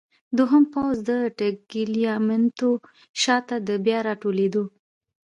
[0.37, 2.69] دوهم پوځ د ټګلیامنتو
[3.21, 4.63] شاته د بیا راټولېدو.